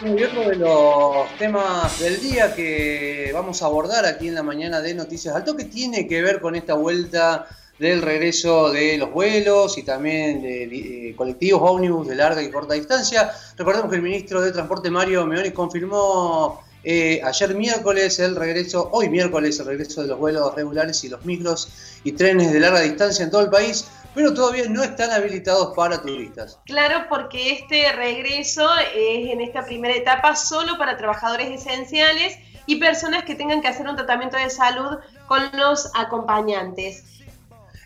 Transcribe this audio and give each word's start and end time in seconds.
Y 0.00 0.22
otro 0.22 0.48
de 0.48 0.54
los 0.54 1.28
temas 1.38 1.98
del 1.98 2.20
día 2.20 2.54
que 2.54 3.32
vamos 3.34 3.62
a 3.62 3.66
abordar 3.66 4.06
aquí 4.06 4.28
en 4.28 4.36
la 4.36 4.44
mañana 4.44 4.80
de 4.80 4.94
Noticias 4.94 5.34
Alto 5.34 5.56
que 5.56 5.64
tiene 5.64 6.06
que 6.06 6.22
ver 6.22 6.40
con 6.40 6.54
esta 6.54 6.74
vuelta 6.74 7.48
del 7.80 8.02
regreso 8.02 8.70
de 8.70 8.96
los 8.96 9.10
vuelos 9.10 9.76
y 9.76 9.82
también 9.82 10.40
de, 10.42 11.14
colectivos 11.16 11.62
ómnibus 11.64 12.06
de 12.06 12.14
larga 12.14 12.40
y 12.40 12.50
corta 12.50 12.74
distancia. 12.74 13.32
Recordemos 13.56 13.90
que 13.90 13.96
el 13.96 14.02
ministro 14.02 14.40
de 14.40 14.52
Transporte 14.52 14.88
Mario 14.88 15.26
Meoni 15.26 15.50
confirmó 15.50 16.62
eh, 16.84 17.20
ayer 17.24 17.56
miércoles 17.56 18.20
el 18.20 18.36
regreso, 18.36 18.88
hoy 18.92 19.08
miércoles 19.08 19.58
el 19.58 19.66
regreso 19.66 20.02
de 20.02 20.08
los 20.08 20.18
vuelos 20.18 20.54
regulares 20.54 21.02
y 21.02 21.08
los 21.08 21.24
micros 21.24 22.00
y 22.04 22.12
trenes 22.12 22.52
de 22.52 22.60
larga 22.60 22.82
distancia 22.82 23.24
en 23.24 23.32
todo 23.32 23.40
el 23.40 23.50
país 23.50 23.84
pero 24.14 24.34
todavía 24.34 24.64
no 24.68 24.82
están 24.82 25.10
habilitados 25.10 25.74
para 25.76 26.00
turistas. 26.02 26.58
Claro, 26.66 27.06
porque 27.08 27.52
este 27.52 27.92
regreso 27.92 28.68
es 28.94 29.30
en 29.30 29.40
esta 29.40 29.64
primera 29.64 29.94
etapa 29.94 30.34
solo 30.34 30.78
para 30.78 30.96
trabajadores 30.96 31.50
esenciales 31.50 32.38
y 32.66 32.76
personas 32.76 33.24
que 33.24 33.34
tengan 33.34 33.62
que 33.62 33.68
hacer 33.68 33.88
un 33.88 33.96
tratamiento 33.96 34.36
de 34.36 34.50
salud 34.50 34.98
con 35.26 35.42
los 35.54 35.90
acompañantes. 35.94 37.04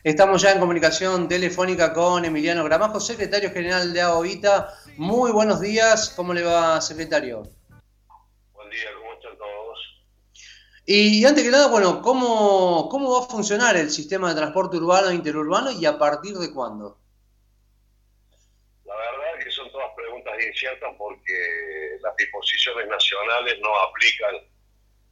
Estamos 0.05 0.43
ya 0.43 0.51
en 0.51 0.59
comunicación 0.59 1.29
telefónica 1.29 1.93
con 1.93 2.25
Emiliano 2.25 2.65
Gramajo, 2.65 2.99
secretario 2.99 3.53
general 3.53 3.93
de 3.93 4.01
AOITA. 4.01 4.75
Muy 4.97 5.31
buenos 5.31 5.61
días, 5.61 6.13
¿cómo 6.17 6.35
le 6.35 6.43
va, 6.43 6.81
secretario? 6.81 7.45
Y 10.85 11.25
antes 11.25 11.45
que 11.45 11.51
nada, 11.51 11.69
bueno, 11.69 12.03
¿cómo, 12.03 12.89
¿cómo 12.91 13.13
va 13.13 13.25
a 13.25 13.29
funcionar 13.29 13.77
el 13.77 13.89
sistema 13.89 14.29
de 14.29 14.35
transporte 14.35 14.79
urbano 14.79 15.11
e 15.11 15.15
interurbano 15.15 15.71
y 15.71 15.87
a 15.87 15.97
partir 15.97 16.35
de 16.35 16.53
cuándo? 16.53 16.99
La 18.85 18.97
verdad 18.97 19.39
es 19.39 19.45
que 19.45 19.51
son 19.53 19.71
todas 19.71 19.95
preguntas 19.95 20.35
inciertas 20.45 20.91
porque 20.99 21.99
las 22.01 22.17
disposiciones 22.17 22.89
nacionales 22.89 23.61
no 23.61 23.79
aplican 23.79 24.35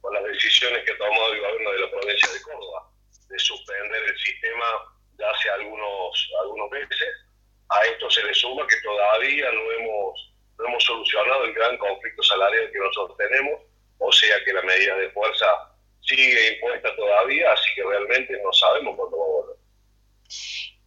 con 0.01 0.13
las 0.13 0.23
decisiones 0.25 0.83
que 0.83 0.91
ha 0.91 0.97
tomado 0.97 1.33
el 1.33 1.39
gobierno 1.39 1.71
de 1.71 1.79
la 1.79 1.89
provincia 1.89 2.33
de 2.33 2.41
Córdoba 2.41 2.91
de 3.29 3.39
suspender 3.39 4.03
el 4.03 4.17
sistema 4.17 4.65
de 5.15 5.25
hace 5.25 5.49
algunos, 5.51 6.31
algunos 6.41 6.69
meses. 6.69 6.99
A 7.69 7.85
esto 7.85 8.09
se 8.11 8.23
le 8.23 8.33
suma 8.33 8.67
que 8.67 8.75
todavía 8.83 9.49
no 9.53 9.71
hemos, 9.71 10.33
no 10.57 10.67
hemos 10.67 10.83
solucionado 10.83 11.45
el 11.45 11.53
gran 11.53 11.77
conflicto 11.77 12.23
salarial 12.23 12.69
que 12.71 12.79
nosotros 12.79 13.17
tenemos 13.17 13.70
o 14.01 14.11
sea 14.11 14.43
que 14.43 14.53
la 14.53 14.61
medida 14.63 14.95
de 14.97 15.09
fuerza 15.11 15.45
sigue 16.01 16.55
impuesta 16.55 16.95
todavía, 16.95 17.51
así 17.53 17.69
que 17.75 17.83
realmente 17.83 18.39
no 18.43 18.51
sabemos 18.51 18.95
cuándo 18.95 19.17
va 19.17 19.23
a 19.23 19.27
volver. 19.27 19.55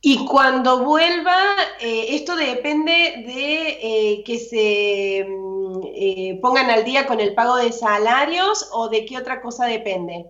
Y 0.06 0.26
cuando 0.26 0.80
vuelva, 0.80 1.54
eh, 1.80 2.06
esto 2.10 2.36
depende 2.36 2.92
de 2.92 3.68
eh, 3.80 4.24
que 4.26 4.38
se 4.38 5.24
mm, 5.26 5.80
eh, 5.94 6.38
pongan 6.42 6.70
al 6.70 6.84
día 6.84 7.06
con 7.06 7.20
el 7.20 7.34
pago 7.34 7.56
de 7.56 7.72
salarios 7.72 8.68
o 8.72 8.90
de 8.90 9.06
qué 9.06 9.16
otra 9.16 9.40
cosa 9.40 9.66
depende. 9.66 10.26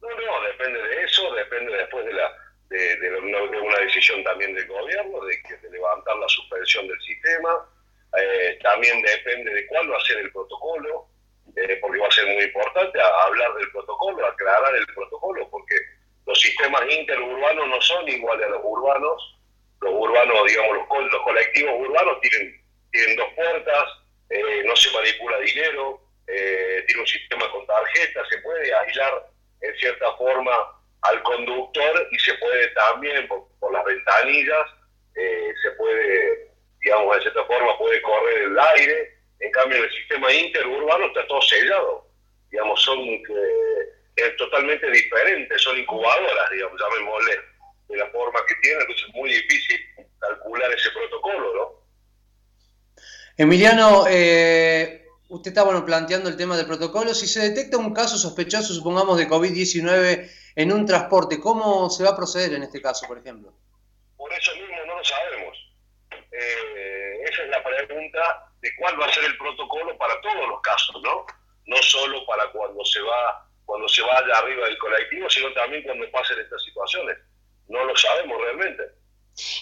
No, 0.00 0.08
no, 0.08 0.42
depende 0.48 0.80
de 0.80 1.02
eso, 1.04 1.30
depende 1.34 1.76
después 1.76 2.06
de, 2.06 2.12
la, 2.14 2.32
de, 2.70 3.60
una, 3.60 3.78
decisión 3.80 4.24
también 4.24 4.54
del 4.54 4.66
gobierno, 4.66 5.20
de, 5.24 5.36
de 5.60 5.70
levantar 5.70 6.16
la 6.16 6.28
suspensión 6.28 6.88
del 6.88 7.00
sistema, 7.02 7.50
también 8.62 9.02
depende 9.02 9.52
de 9.52 9.66
a 9.94 10.00
ser 10.06 10.18
el 10.18 10.32
protocolo, 10.32 11.01
importante 12.44 13.00
hablar 13.00 13.54
del 13.54 13.70
protocolo, 13.70 14.26
aclarar 14.26 14.74
el 14.74 14.86
protocolo, 14.86 15.48
porque 15.50 15.74
los 16.26 16.40
sistemas 16.40 16.82
interurbanos 16.88 17.68
no 17.68 17.80
son 17.80 18.08
iguales 18.08 18.46
a 18.46 18.50
los 18.50 18.60
urbanos. 18.62 19.38
Los 19.80 19.92
urbanos, 19.94 20.46
digamos, 20.46 20.76
los, 20.76 21.22
colectivos 21.24 21.74
urbanos 21.80 22.20
tienen, 22.20 23.16
dos 23.16 23.28
puertas, 23.34 23.88
eh, 24.30 24.62
no 24.64 24.76
se 24.76 24.90
manipula 24.92 25.38
dinero, 25.40 26.00
eh, 26.28 26.84
tiene 26.86 27.00
un 27.00 27.06
sistema 27.06 27.50
con 27.50 27.66
tarjetas, 27.66 28.28
se 28.28 28.38
puede 28.38 28.74
aislar 28.74 29.26
en 29.60 29.74
cierta 29.76 30.12
forma 30.16 30.52
al 31.02 31.22
conductor 31.24 32.08
y 32.12 32.18
se 32.18 32.34
puede 32.34 32.68
también, 32.68 33.26
por, 33.26 33.72
las 33.72 33.84
ventanillas, 33.84 34.66
se 35.14 35.70
puede, 35.72 36.50
digamos, 36.80 37.16
de 37.16 37.22
cierta 37.22 37.44
forma 37.44 37.76
puede 37.78 38.00
correr 38.02 38.42
el 38.42 38.58
aire 38.58 39.22
en 39.42 39.50
cambio, 39.50 39.82
el 39.82 39.90
sistema 39.90 40.32
interurbano 40.32 41.06
está 41.06 41.26
todo 41.26 41.42
sellado. 41.42 42.06
Digamos, 42.52 42.82
son 42.82 42.98
eh, 43.00 44.30
totalmente 44.36 44.90
diferentes, 44.90 45.60
son 45.60 45.78
incubadoras, 45.78 46.50
digamos, 46.52 46.78
llamémosle, 46.78 47.40
de 47.88 47.96
la 47.96 48.06
forma 48.10 48.40
que 48.46 48.54
tienen, 48.56 48.82
entonces 48.82 49.08
es 49.08 49.14
muy 49.14 49.30
difícil 49.30 49.80
calcular 50.20 50.70
ese 50.72 50.90
protocolo, 50.90 51.54
¿no? 51.54 51.82
Emiliano, 53.38 54.04
eh, 54.08 55.06
usted 55.28 55.50
está 55.50 55.64
bueno, 55.64 55.84
planteando 55.84 56.28
el 56.28 56.36
tema 56.36 56.56
del 56.56 56.66
protocolo. 56.66 57.14
Si 57.14 57.26
se 57.26 57.40
detecta 57.40 57.78
un 57.78 57.94
caso 57.94 58.18
sospechoso, 58.18 58.74
supongamos, 58.74 59.16
de 59.16 59.28
COVID-19 59.28 60.30
en 60.56 60.72
un 60.72 60.84
transporte, 60.84 61.40
¿cómo 61.40 61.88
se 61.88 62.04
va 62.04 62.10
a 62.10 62.16
proceder 62.16 62.52
en 62.52 62.62
este 62.62 62.82
caso, 62.82 63.06
por 63.08 63.18
ejemplo? 63.18 63.54
Por 64.16 64.30
eso 64.32 64.52
mismo 64.56 64.76
no 64.86 64.98
lo 64.98 65.04
sabemos. 65.04 65.56
Eh, 66.30 67.22
esa 67.24 67.42
es 67.42 67.48
la 67.48 67.64
pregunta 67.64 68.52
de 68.60 68.76
cuál 68.76 69.00
va 69.00 69.06
a 69.06 69.12
ser 69.12 69.24
el 69.24 69.36
protocolo 69.38 69.96
para 69.96 70.20
todos 70.20 70.48
los 70.48 70.60
casos, 70.60 71.02
¿no? 71.02 71.26
No 71.66 71.76
solo 71.82 72.24
para 72.26 72.50
cuando 72.50 72.84
se 72.84 73.00
va 73.00 73.48
cuando 73.64 73.88
se 73.88 74.02
va 74.02 74.18
allá 74.18 74.38
arriba 74.38 74.66
del 74.66 74.76
colectivo, 74.78 75.30
sino 75.30 75.52
también 75.54 75.82
cuando 75.84 76.10
pasen 76.10 76.38
estas 76.40 76.62
situaciones. 76.64 77.16
No 77.68 77.84
lo 77.84 77.96
sabemos 77.96 78.38
realmente. 78.42 78.82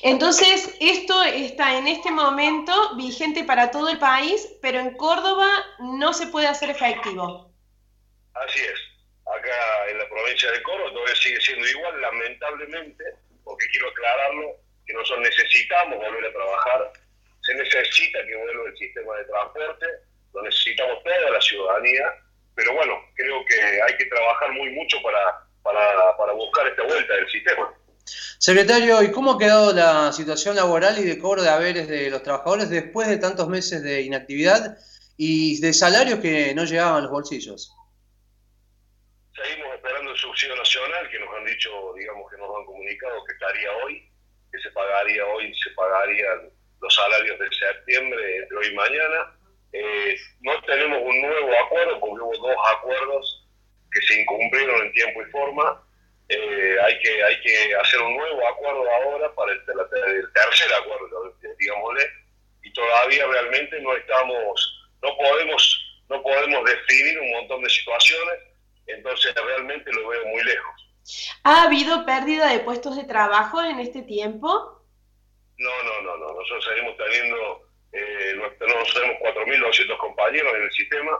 Entonces, 0.03 0.77
esto 0.81 1.22
está 1.22 1.78
en 1.78 1.87
este 1.87 2.11
momento 2.11 2.97
vigente 2.97 3.44
para 3.44 3.71
todo 3.71 3.88
el 3.88 3.99
país, 3.99 4.56
pero 4.62 4.81
en 4.81 4.97
Córdoba 4.97 5.49
no 5.78 6.12
se 6.12 6.27
puede 6.27 6.49
hacer 6.49 6.71
efectivo. 6.71 7.53
Así 8.34 8.61
es. 8.61 8.81
Acá 9.27 9.91
en 9.91 9.99
la 9.99 10.09
provincia 10.09 10.50
de 10.50 10.62
Córdoba 10.62 10.91
todavía 10.93 11.15
sigue 11.15 11.41
siendo 11.41 11.69
igual, 11.69 12.00
lamentablemente, 12.00 13.05
porque 13.44 13.67
quiero 13.71 13.91
aclararlo, 13.91 14.56
que 14.87 14.94
nosotros 14.94 15.21
necesitamos 15.21 15.99
volver 15.99 16.25
a 16.25 16.32
trabajar 16.32 16.93
se 17.43 17.55
necesita 17.55 18.25
que 18.27 18.37
vuelva 18.37 18.69
el 18.69 18.77
sistema 18.77 19.17
de 19.17 19.25
transporte, 19.25 19.87
lo 20.32 20.42
necesitamos 20.42 21.02
toda 21.02 21.30
la 21.30 21.41
ciudadanía, 21.41 22.04
pero 22.54 22.74
bueno, 22.74 22.94
creo 23.14 23.44
que 23.46 23.82
hay 23.82 23.96
que 23.96 24.06
trabajar 24.06 24.52
muy 24.52 24.70
mucho 24.70 24.98
para, 25.02 25.46
para, 25.62 26.32
buscar 26.32 26.66
esta 26.66 26.82
vuelta 26.84 27.14
del 27.14 27.28
sistema. 27.30 27.72
Secretario, 28.38 29.02
¿y 29.02 29.10
cómo 29.10 29.32
ha 29.32 29.38
quedado 29.38 29.72
la 29.72 30.12
situación 30.12 30.56
laboral 30.56 30.98
y 30.98 31.04
de 31.04 31.19
cobro 31.19 31.42
de 31.42 31.50
haberes 31.50 31.88
de 31.88 32.10
los 32.10 32.22
trabajadores 32.22 32.70
después 32.70 33.08
de 33.08 33.19
tantos 33.19 33.48
meses 33.48 33.82
de 33.82 34.02
inactividad 34.02 34.78
y 35.16 35.60
de 35.60 35.72
salarios 35.72 36.20
que 36.20 36.54
no 36.54 36.64
llegaban 36.64 36.96
a 36.96 37.00
los 37.02 37.10
bolsillos? 37.10 37.74
Seguimos 39.34 39.74
esperando 39.74 40.10
el 40.10 40.16
subsidio 40.16 40.56
nacional 40.56 41.08
que 41.10 41.19
nos 41.19 41.34
han 41.36 41.44
dicho, 41.44 41.70
digamos 41.96 42.30
que 42.30 42.38
nos 42.38 42.48
han 42.56 42.64
comunicado 42.64 43.24
que 43.24 43.32
estaría 43.32 43.72
hoy, 43.84 44.10
que 44.50 44.58
se 44.58 44.70
pagaría 44.70 45.26
hoy, 45.26 45.54
se 45.54 45.70
pagarían 45.70 46.50
los 46.80 46.94
salarios 46.94 47.38
de 47.38 47.48
septiembre 47.52 48.36
entre 48.38 48.56
hoy 48.56 48.66
y 48.69 48.74
mañana. 48.74 49.39
Eh, 49.72 50.16
no 50.41 50.60
tenemos 50.62 50.98
un 51.03 51.20
nuevo 51.20 51.58
acuerdo 51.64 52.00
porque 52.00 52.22
hubo 52.22 52.48
dos 52.48 52.56
acuerdos 52.76 53.47
que 53.92 54.03
se 54.03 54.20
incumplieron 54.20 54.86
en 54.86 54.92
tiempo 54.92 55.22
y 55.22 55.31
forma. 55.31 55.82
Eh, 56.28 56.76
hay, 56.84 56.98
que, 57.00 57.25
hay 57.25 57.41
que 57.41 57.75
hacer 57.75 58.00
un 58.00 58.16
nuevo 58.16 58.47
acuerdo 58.47 58.84
ahora 58.88 59.34
para 59.34 59.53
el, 59.53 59.64
tercer 59.64 60.72
acuerdo, 60.75 61.34
digámosle, 61.58 62.06
y 62.62 62.72
todavía 62.72 63.26
realmente 63.26 63.81
no 63.81 63.97
estamos, 63.97 64.88
no 65.03 65.16
podemos, 65.16 66.02
no 66.08 66.22
podemos 66.22 66.64
definir 66.64 67.19
un 67.19 67.31
montón 67.32 67.62
de 67.62 67.70
situaciones, 67.70 68.38
entonces 68.87 69.34
realmente 69.34 69.92
lo 69.92 70.08
veo 70.08 70.25
muy 70.26 70.44
lejos. 70.44 70.91
¿Ha 71.42 71.64
habido 71.64 72.04
pérdida 72.04 72.52
de 72.52 72.60
puestos 72.60 72.97
de 72.97 73.04
trabajo 73.04 73.62
en 73.62 73.81
este 73.81 74.02
tiempo? 74.02 74.81
No, 75.56 75.82
no, 75.82 76.02
no, 76.02 76.17
no. 76.17 76.32
Nosotros 76.34 76.64
seguimos 76.64 76.96
teniendo, 76.96 77.69
nosotros 78.40 78.94
tenemos 78.94 79.16
4.200 79.20 79.98
compañeros 79.98 80.54
en 80.54 80.62
el 80.62 80.72
sistema, 80.72 81.19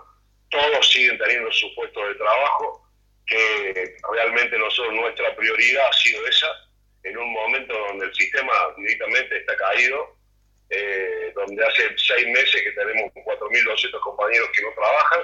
todos 0.51 0.93
siguen 0.93 1.19
teniendo 1.19 1.51
su 1.53 1.75
puesto 1.75 2.07
de 2.07 2.15
trabajo, 2.15 2.87
que 3.27 3.97
realmente 4.13 4.59
nosotros 4.59 4.95
nuestra 4.95 5.35
prioridad 5.37 5.89
ha 5.89 5.93
sido 5.93 6.27
esa, 6.27 6.49
en 7.05 7.17
un 7.17 7.33
momento 7.33 7.73
donde 7.73 8.07
el 8.07 8.15
sistema 8.15 8.53
directamente 8.77 9.39
está 9.39 9.57
caído, 9.57 10.17
eh, 10.71 11.33
donde 11.35 11.67
hace 11.67 11.97
seis 11.97 12.27
meses 12.29 12.63
que 12.63 12.73
tenemos 12.73 13.13
4.200 13.15 14.01
compañeros 14.01 14.49
que 14.55 14.63
no 14.63 14.69
trabajan, 14.75 15.21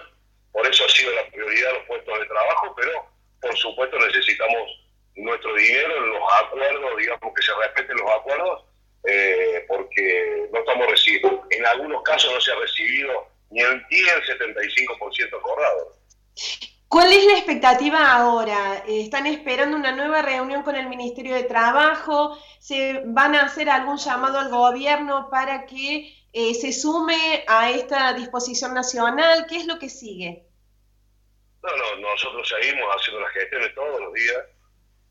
por 0.52 0.66
eso 0.66 0.84
ha 0.84 0.88
sido 0.88 1.12
la 1.12 1.26
prioridad 1.26 1.72
los 1.74 1.84
puestos 1.86 2.18
de 2.18 2.26
trabajo, 2.26 2.74
pero 2.76 3.06
por 3.40 3.56
supuesto 3.56 3.98
necesitamos 3.98 4.86
nuestro 5.16 5.54
dinero 5.54 6.00
los 6.00 6.22
acuerdos, 6.42 6.96
digamos 6.98 7.34
que 7.34 7.42
se 7.42 7.54
respeten 7.54 7.96
los 7.96 8.10
acuerdos 8.10 8.65
eh, 9.06 9.64
porque 9.68 10.48
no 10.52 10.58
estamos 10.58 10.86
recibiendo, 10.88 11.44
en 11.50 11.66
algunos 11.66 12.02
casos 12.02 12.32
no 12.32 12.40
se 12.40 12.52
ha 12.52 12.56
recibido 12.56 13.28
ni 13.50 13.60
el, 13.60 13.82
75% 13.86 15.40
cobrado. 15.42 15.92
¿Cuál 16.88 17.12
es 17.12 17.24
la 17.24 17.34
expectativa 17.34 18.12
ahora? 18.12 18.84
¿Están 18.86 19.26
esperando 19.26 19.76
una 19.76 19.92
nueva 19.92 20.22
reunión 20.22 20.62
con 20.62 20.76
el 20.76 20.88
Ministerio 20.88 21.34
de 21.34 21.44
Trabajo? 21.44 22.38
¿Se 22.58 23.02
van 23.04 23.34
a 23.34 23.42
hacer 23.42 23.68
algún 23.68 23.98
llamado 23.98 24.38
al 24.38 24.50
gobierno 24.50 25.28
para 25.30 25.66
que 25.66 26.14
eh, 26.32 26.54
se 26.54 26.72
sume 26.72 27.44
a 27.48 27.70
esta 27.70 28.12
disposición 28.12 28.74
nacional? 28.74 29.46
¿Qué 29.48 29.56
es 29.56 29.66
lo 29.66 29.78
que 29.78 29.88
sigue? 29.88 30.44
No, 31.62 31.70
no, 31.76 32.10
nosotros 32.10 32.48
seguimos 32.48 32.86
haciendo 32.94 33.20
las 33.20 33.32
gestiones 33.32 33.74
todos 33.74 34.00
los 34.00 34.12
días, 34.12 34.36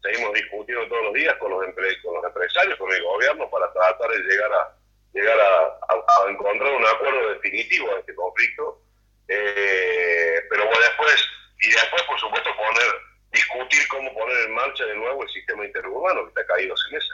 seguimos 0.05 0.33
discutiendo 0.33 0.87
todos 0.87 1.03
los 1.05 1.13
días 1.13 1.35
con 1.37 1.51
los, 1.51 1.65
con 2.03 2.13
los 2.15 2.25
empresarios, 2.25 2.77
con 2.77 2.91
el 2.91 3.03
gobierno, 3.03 3.49
para 3.49 3.71
tratar 3.73 4.09
de 4.09 4.19
llegar 4.19 4.53
a 4.53 4.75
llegar 5.13 5.39
a, 5.39 6.29
encontrar 6.29 6.73
un 6.73 6.85
acuerdo 6.85 7.29
definitivo 7.29 7.89
a 7.95 7.99
este 7.99 8.13
conflicto. 8.15 8.81
Eh, 9.27 10.41
pero 10.49 10.65
bueno, 10.65 10.79
después, 10.81 11.15
y 11.61 11.69
después, 11.71 12.03
por 12.03 12.19
supuesto, 12.19 12.49
poner, 12.55 12.91
discutir 13.31 13.87
cómo 13.87 14.13
poner 14.13 14.45
en 14.45 14.53
marcha 14.53 14.85
de 14.85 14.95
nuevo 14.95 15.23
el 15.23 15.29
sistema 15.29 15.65
interurbano 15.65 16.23
que 16.23 16.27
está 16.29 16.45
caído 16.53 16.75
sin 16.77 16.93
meses. 16.93 17.11